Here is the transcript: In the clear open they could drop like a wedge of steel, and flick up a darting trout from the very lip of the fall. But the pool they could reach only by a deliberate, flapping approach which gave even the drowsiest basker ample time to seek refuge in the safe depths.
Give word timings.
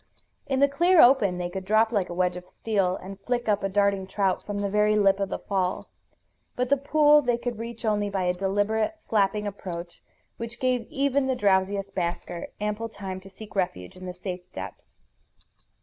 In 0.47 0.61
the 0.61 0.67
clear 0.67 0.99
open 0.99 1.37
they 1.37 1.47
could 1.47 1.63
drop 1.63 1.91
like 1.91 2.09
a 2.09 2.13
wedge 2.15 2.35
of 2.35 2.47
steel, 2.47 2.95
and 3.03 3.19
flick 3.19 3.47
up 3.47 3.63
a 3.63 3.69
darting 3.69 4.07
trout 4.07 4.43
from 4.43 4.57
the 4.57 4.67
very 4.67 4.95
lip 4.95 5.19
of 5.19 5.29
the 5.29 5.37
fall. 5.37 5.89
But 6.55 6.69
the 6.69 6.77
pool 6.77 7.21
they 7.21 7.37
could 7.37 7.59
reach 7.59 7.85
only 7.85 8.09
by 8.09 8.23
a 8.23 8.33
deliberate, 8.33 8.95
flapping 9.07 9.45
approach 9.45 10.01
which 10.37 10.59
gave 10.59 10.87
even 10.89 11.27
the 11.27 11.35
drowsiest 11.35 11.93
basker 11.93 12.47
ample 12.59 12.89
time 12.89 13.19
to 13.19 13.29
seek 13.29 13.55
refuge 13.55 13.95
in 13.95 14.07
the 14.07 14.13
safe 14.15 14.41
depths. 14.53 14.97